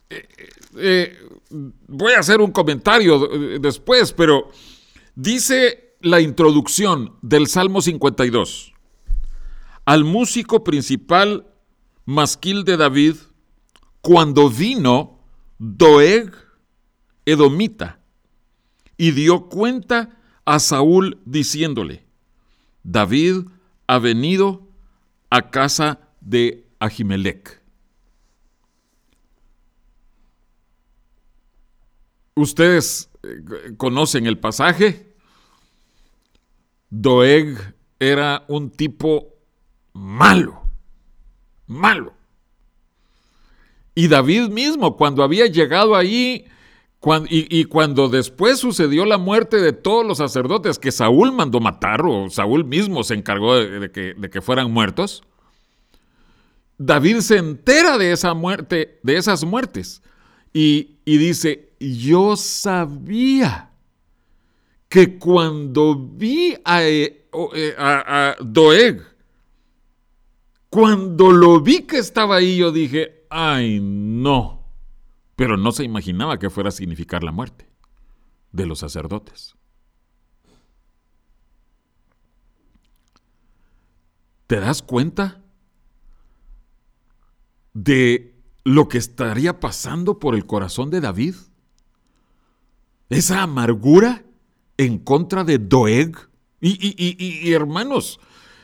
Eh, 0.09 0.27
eh, 0.77 1.28
voy 1.49 2.13
a 2.13 2.19
hacer 2.19 2.41
un 2.41 2.51
comentario 2.51 3.27
después, 3.59 4.13
pero 4.13 4.51
dice 5.15 5.95
la 6.01 6.21
introducción 6.21 7.15
del 7.21 7.47
Salmo 7.47 7.81
52. 7.81 8.73
Al 9.85 10.03
músico 10.03 10.63
principal 10.63 11.47
masquil 12.05 12.63
de 12.63 12.77
David, 12.77 13.15
cuando 14.01 14.49
vino 14.49 15.19
Doeg 15.57 16.31
Edomita 17.25 17.99
y 18.97 19.11
dio 19.11 19.49
cuenta 19.49 20.17
a 20.45 20.59
Saúl 20.59 21.19
diciéndole, 21.25 22.05
David 22.83 23.45
ha 23.87 23.99
venido 23.99 24.67
a 25.29 25.49
casa 25.49 25.99
de 26.21 26.65
Ahimelech. 26.79 27.58
Ustedes 32.39 33.09
eh, 33.23 33.73
conocen 33.77 34.25
el 34.25 34.37
pasaje. 34.37 35.13
Doeg 36.89 37.75
era 37.99 38.45
un 38.47 38.69
tipo 38.69 39.35
malo, 39.93 40.61
malo. 41.67 42.13
Y 43.93 44.07
David 44.07 44.47
mismo, 44.49 44.95
cuando 44.95 45.23
había 45.23 45.47
llegado 45.47 45.95
allí, 45.95 46.45
y, 47.29 47.65
cuando 47.65 48.07
después 48.07 48.59
sucedió 48.59 49.05
la 49.05 49.17
muerte 49.17 49.57
de 49.57 49.73
todos 49.73 50.05
los 50.05 50.17
sacerdotes 50.19 50.79
que 50.79 50.91
Saúl 50.91 51.33
mandó 51.33 51.59
matar, 51.59 52.05
o 52.05 52.29
Saúl 52.29 52.63
mismo 52.63 53.03
se 53.03 53.15
encargó 53.15 53.55
de, 53.55 53.91
que, 53.91 54.13
de 54.17 54.29
que, 54.29 54.41
fueran 54.41 54.71
muertos, 54.71 55.23
David 56.77 57.19
se 57.19 57.37
entera 57.37 57.97
de 57.97 58.13
esa 58.13 58.33
muerte, 58.33 58.99
de 59.03 59.17
esas 59.17 59.43
muertes, 59.43 60.01
y, 60.53 60.97
dice: 61.05 61.68
Yo 61.79 62.35
sabía 62.35 63.71
que 64.89 65.17
cuando 65.17 65.95
vi 65.95 66.55
a, 66.65 66.83
eh, 66.83 67.29
eh, 67.55 67.75
a 67.77 68.35
Doeg, 68.41 69.09
cuando 70.69 71.31
lo 71.31 71.61
vi 71.61 71.83
que 71.83 71.97
estaba 71.97 72.37
ahí, 72.37 72.57
yo 72.57 72.71
dije, 72.71 73.25
ay 73.29 73.79
no. 73.81 74.59
Pero 75.35 75.57
no 75.57 75.71
se 75.71 75.83
imaginaba 75.83 76.37
que 76.37 76.49
fuera 76.49 76.69
a 76.69 76.73
significar 76.73 77.23
la 77.23 77.31
muerte 77.31 77.67
de 78.51 78.65
los 78.65 78.79
sacerdotes. 78.79 79.55
¿Te 84.47 84.59
das 84.59 84.81
cuenta 84.81 85.43
de 87.73 88.35
lo 88.63 88.89
que 88.89 88.97
estaría 88.97 89.59
pasando 89.59 90.19
por 90.19 90.35
el 90.35 90.45
corazón 90.45 90.89
de 90.89 91.01
David? 91.01 91.35
Esa 93.09 93.41
amargura 93.41 94.23
en 94.77 94.99
contra 94.99 95.43
de 95.43 95.57
Doeg. 95.57 96.15
Y, 96.61 97.15
y 97.47 97.53
hermanos, 97.53 98.19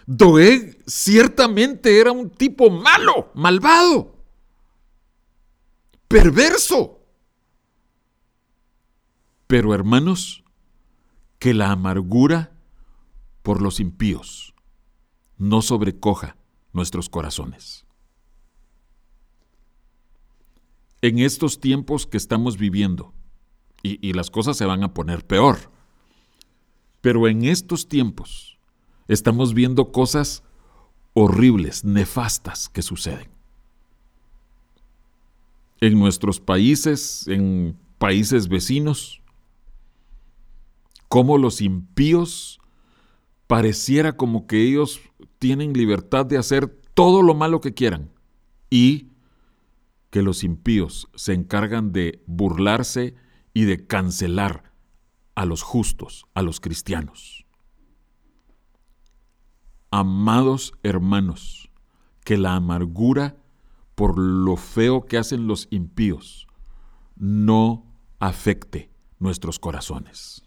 Doeg 0.06 0.84
ciertamente 0.86 2.00
era 2.00 2.12
un 2.12 2.30
tipo 2.30 2.70
malo, 2.70 3.32
malvado 3.34 4.16
perverso. 6.08 7.00
Pero 9.48 9.74
hermanos, 9.74 10.44
que 11.40 11.54
la 11.54 11.72
amargura 11.72 12.52
por 13.42 13.62
los 13.62 13.80
impíos 13.80 14.54
no 15.38 15.62
sobrecoja 15.62 16.38
nuestros 16.74 17.10
corazones. 17.10 17.86
En 21.02 21.20
estos 21.20 21.60
tiempos 21.60 22.08
que 22.08 22.18
estamos 22.18 22.58
viviendo, 22.58 23.14
y, 23.86 24.14
las 24.14 24.32
cosas 24.32 24.58
se 24.58 24.66
van 24.66 24.84
a 24.84 24.94
poner 24.94 25.26
peor, 25.26 25.72
pero 27.02 27.28
en 27.28 27.46
estos 27.46 27.88
tiempos 27.88 28.58
estamos 29.08 29.54
viendo 29.54 29.92
cosas 29.92 30.44
horribles, 31.14 31.84
nefastas 31.84 32.68
que 32.70 32.82
suceden. 32.82 33.30
En 35.82 36.00
nuestros 36.00 36.40
países, 36.40 37.28
en 37.28 37.78
países 38.00 38.48
vecinos, 38.48 39.22
cómo 41.08 41.38
los 41.38 41.62
impíos 41.62 42.60
pareciera 43.48 44.18
como 44.18 44.48
que 44.48 44.64
ellos 44.64 45.00
tienen 45.38 45.74
libertad 45.74 46.26
de 46.26 46.38
hacer 46.38 46.68
todo 46.96 47.22
lo 47.22 47.36
malo 47.36 47.62
que 47.62 47.74
quieran 47.74 48.10
y 48.70 49.10
que 50.10 50.24
los 50.24 50.44
impíos 50.44 51.08
se 51.14 51.34
encargan 51.34 51.92
de 51.92 52.24
burlarse 52.26 53.16
y 53.56 53.64
de 53.64 53.88
cancelar 53.88 54.72
a 55.34 55.46
los 55.46 55.64
justos, 55.64 56.28
a 56.36 56.44
los 56.44 56.60
cristianos. 56.60 57.48
Amados 59.90 60.74
hermanos, 60.84 61.72
que 62.24 62.38
la 62.38 62.56
amargura 62.56 63.38
por 63.96 64.20
lo 64.20 64.58
feo 64.58 65.06
que 65.06 65.18
hacen 65.18 65.48
los 65.48 65.68
impíos, 65.72 66.48
no 67.16 67.86
afecte 68.20 68.92
nuestros 69.20 69.58
corazones. 69.58 70.44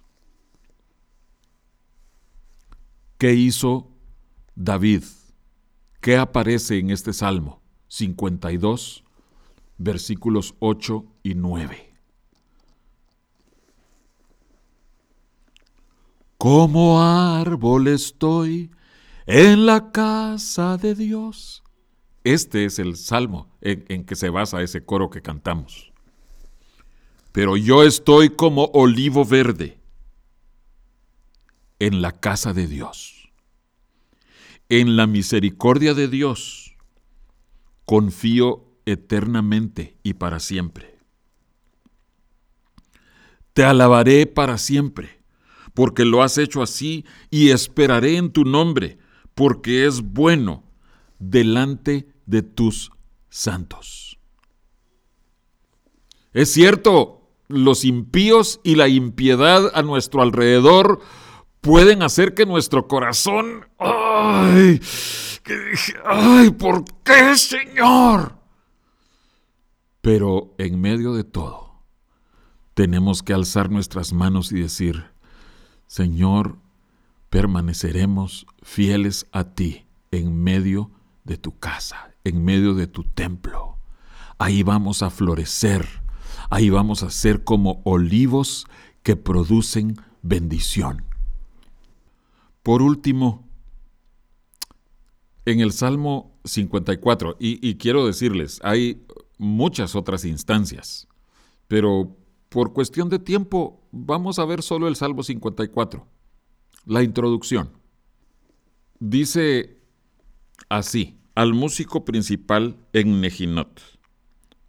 ¿Qué 3.17 3.33
hizo 3.33 3.91
David? 4.55 5.03
¿Qué 6.01 6.19
aparece 6.19 6.79
en 6.79 6.91
este 6.91 7.15
Salmo 7.15 7.63
52, 7.89 9.03
versículos 9.79 10.55
8 10.61 11.07
y 11.23 11.35
9? 11.35 11.88
Como 16.39 17.03
árbol 17.03 17.89
estoy 17.89 18.71
en 19.27 19.67
la 19.67 19.93
casa 19.93 20.79
de 20.79 20.95
Dios 20.95 21.63
este 22.25 22.67
es 22.67 22.79
el 22.79 22.97
salmo 22.97 23.49
en, 23.63 24.05
que 24.05 24.15
se 24.15 24.29
basa 24.29 24.61
ese 24.61 24.85
coro 24.85 25.09
que 25.09 25.23
cantamos. 25.23 25.93
Pero 27.33 27.57
yo 27.57 27.85
estoy 27.85 28.31
como 28.31 28.67
olivo 28.75 29.25
verde 29.25 29.79
en 31.79 32.03
la 32.03 32.13
casa 32.13 32.53
de 32.53 32.67
Dios. 32.67 33.31
En 34.69 34.97
la 34.97 35.07
misericordia 35.07 35.95
de 35.95 36.09
Dios 36.09 36.77
confío 37.87 38.67
eternamente 38.85 39.97
y 40.03 40.15
para 40.15 40.41
siempre. 40.41 40.99
Te 43.55 43.65
alabaré 43.65 44.27
para 44.27 44.59
siempre, 44.59 45.18
porque 45.79 46.05
lo 46.05 46.25
has 46.25 46.39
hecho 46.39 46.61
así, 46.61 47.05
y 47.31 47.51
esperaré 47.51 48.17
en 48.17 48.33
tu 48.33 48.43
nombre, 48.43 48.99
porque 49.37 49.87
es 49.87 50.01
bueno 50.03 50.65
delante 51.21 52.09
de 52.27 52.43
tus 52.43 52.91
santos. 53.29 54.19
Es 56.33 56.51
cierto, 56.53 57.31
los 57.47 57.85
impíos 57.85 58.59
y 58.65 58.75
la 58.75 58.89
impiedad 58.89 59.71
a 59.73 59.83
nuestro 59.83 60.21
alrededor 60.21 60.99
pueden 61.61 62.03
hacer 62.03 62.35
que 62.35 62.45
nuestro 62.45 62.89
corazón, 62.89 63.69
ay, 63.79 64.81
ay, 66.07 66.51
¿por 66.51 66.83
qué, 67.05 67.37
Señor? 67.37 68.37
Pero 70.01 70.57
en 70.59 70.81
medio 70.81 71.13
de 71.13 71.23
todo, 71.23 71.85
tenemos 72.75 73.23
que 73.23 73.33
alzar 73.33 73.71
nuestras 73.71 74.13
manos 74.13 74.51
y 74.51 74.61
decir, 74.61 75.17
Señor, 75.89 76.59
permaneceremos 77.31 78.47
fieles 78.63 79.27
a 79.33 79.55
ti 79.55 79.87
en 80.11 80.43
medio 80.43 80.91
de 81.25 81.39
tu 81.39 81.59
casa, 81.59 82.15
en 82.25 82.45
medio 82.45 82.75
de 82.75 82.87
tu 82.87 83.05
templo. 83.05 83.79
Ahí 84.39 84.63
vamos 84.63 85.03
a 85.03 85.09
florecer, 85.09 85.89
ahí 86.51 86.69
vamos 86.69 87.03
a 87.03 87.11
ser 87.11 87.43
como 87.43 87.81
olivos 87.85 88.67
que 89.03 89.17
producen 89.17 89.97
bendición. 90.21 91.05
Por 92.63 92.83
último, 92.83 93.49
en 95.47 95.61
el 95.61 95.73
Salmo 95.73 96.39
54, 96.45 97.37
y, 97.41 97.67
y 97.67 97.77
quiero 97.77 98.07
decirles, 98.07 98.61
hay 98.63 99.07
muchas 99.39 99.97
otras 99.97 100.27
instancias, 100.27 101.09
pero 101.67 102.15
por 102.49 102.73
cuestión 102.73 103.09
de 103.09 103.19
tiempo 103.19 103.87
vamos 103.93 104.39
a 104.39 104.45
ver 104.45 104.63
solo 104.63 104.89
el 104.89 104.97
Salmo 104.97 105.23
54, 105.23 106.07
la 106.87 107.03
introducción. 107.03 107.71
Dice 108.99 109.79
así, 110.69 111.19
al 111.35 111.55
músico 111.55 112.05
principal 112.05 112.77
en 112.93 113.21
Nejinot. 113.21 113.81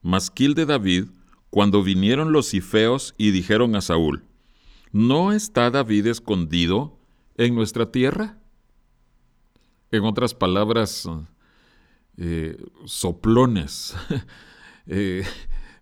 masquil 0.02 0.54
de 0.54 0.66
David, 0.66 1.06
cuando 1.50 1.84
vinieron 1.84 2.32
los 2.32 2.50
cifeos 2.50 3.16
y 3.18 3.32
dijeron 3.32 3.76
a 3.76 3.82
Saúl, 3.82 4.24
¿no 4.92 5.32
está 5.32 5.72
David 5.72 6.08
escondido 6.08 7.00
en 7.38 7.56
nuestra 7.56 7.92
tierra? 7.92 8.38
En 9.92 10.04
otras 10.04 10.36
palabras, 10.36 11.10
eh, 12.18 12.56
soplones, 12.86 13.96
eh, 14.86 15.26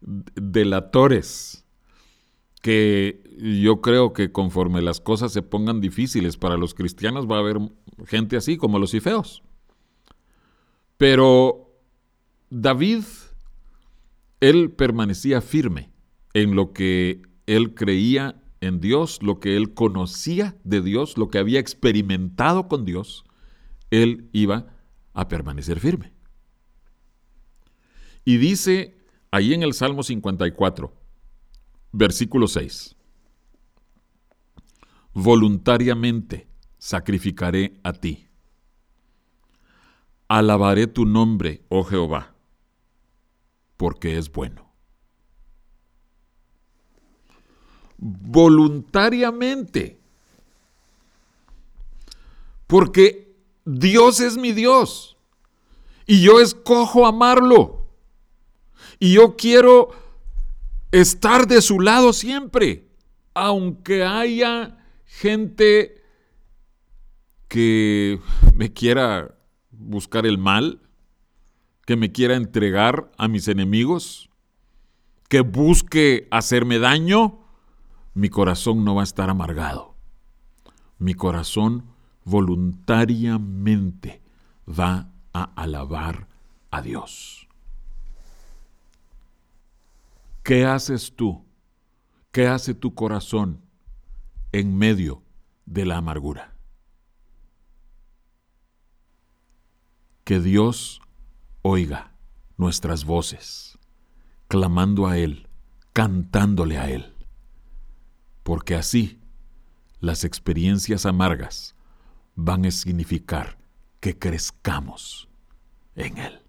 delatores, 0.02 1.66
que 2.62 3.22
yo 3.38 3.82
creo 3.82 4.14
que 4.14 4.32
conforme 4.32 4.82
las 4.82 5.00
cosas 5.00 5.32
se 5.32 5.42
pongan 5.42 5.80
difíciles 5.80 6.38
para 6.38 6.58
los 6.58 6.74
cristianos 6.74 7.28
va 7.30 7.38
a 7.38 7.40
haber 7.40 7.60
gente 8.06 8.38
así 8.38 8.58
como 8.58 8.80
los 8.80 8.92
cifeos. 8.92 9.44
Pero 10.98 11.80
David, 12.50 13.04
él 14.40 14.72
permanecía 14.72 15.42
firme 15.42 15.92
en 16.34 16.56
lo 16.56 16.74
que 16.74 17.22
él 17.46 17.76
creía 17.76 18.42
en 18.62 18.80
Dios, 18.80 19.22
lo 19.22 19.40
que 19.40 19.56
él 19.56 19.74
conocía 19.74 20.56
de 20.64 20.82
Dios, 20.82 21.18
lo 21.18 21.30
que 21.30 21.38
había 21.38 21.60
experimentado 21.60 22.68
con 22.68 22.86
Dios, 22.86 23.24
él 23.92 24.30
iba 24.34 24.68
a 25.14 25.28
permanecer 25.28 25.80
firme. 25.80 26.14
Y 28.26 28.38
dice 28.38 28.98
ahí 29.32 29.54
en 29.54 29.64
el 29.64 29.74
Salmo 29.74 30.04
54, 30.04 30.94
versículo 31.98 32.48
6, 32.48 32.96
voluntariamente 35.14 36.48
sacrificaré 36.78 37.80
a 37.84 37.94
ti. 37.94 38.28
Alabaré 40.28 40.88
tu 40.88 41.06
nombre, 41.06 41.64
oh 41.70 41.84
Jehová, 41.84 42.36
porque 43.78 44.18
es 44.18 44.32
bueno. 44.32 44.68
Voluntariamente. 47.98 50.00
Porque 52.68 53.36
Dios 53.66 54.20
es 54.20 54.38
mi 54.38 54.52
Dios. 54.52 55.18
Y 56.06 56.22
yo 56.22 56.40
escojo 56.40 57.08
amarlo. 57.08 57.88
Y 59.00 59.14
yo 59.14 59.36
quiero 59.36 59.90
estar 61.02 61.48
de 61.48 61.62
su 61.62 61.80
lado 61.80 62.14
siempre, 62.14 62.88
aunque 63.34 64.04
haya 64.04 64.78
gente 65.06 66.04
que 67.48 68.20
me 68.54 68.74
quiera 68.74 69.38
buscar 69.72 70.26
el 70.26 70.38
mal, 70.38 70.82
que 71.86 71.96
me 71.96 72.12
quiera 72.12 72.36
entregar 72.36 73.12
a 73.18 73.28
mis 73.28 73.48
enemigos, 73.48 74.30
que 75.30 75.42
busque 75.42 76.28
hacerme 76.32 76.80
daño, 76.80 77.40
mi 78.14 78.30
corazón 78.30 78.84
no 78.84 78.96
va 78.96 79.02
a 79.02 79.04
estar 79.04 79.30
amargado. 79.30 79.96
Mi 80.98 81.14
corazón 81.14 81.86
voluntariamente 82.26 84.22
va 84.68 85.12
a 85.34 85.44
alabar 85.56 86.28
a 86.72 86.82
Dios. 86.82 87.47
¿Qué 90.48 90.64
haces 90.64 91.14
tú? 91.14 91.46
¿Qué 92.32 92.48
hace 92.48 92.74
tu 92.74 92.96
corazón 92.96 93.66
en 94.54 94.78
medio 94.78 95.22
de 95.66 95.86
la 95.86 95.98
amargura? 95.98 96.56
Que 100.24 100.40
Dios 100.40 101.02
oiga 101.64 102.14
nuestras 102.56 103.04
voces, 103.04 103.78
clamando 104.48 105.06
a 105.08 105.18
Él, 105.18 105.50
cantándole 105.92 106.78
a 106.78 106.90
Él, 106.92 107.14
porque 108.44 108.76
así 108.76 109.20
las 110.00 110.24
experiencias 110.24 111.06
amargas 111.06 111.76
van 112.36 112.66
a 112.66 112.72
significar 112.72 113.58
que 114.00 114.18
crezcamos 114.18 115.28
en 115.98 116.18
Él. 116.20 116.42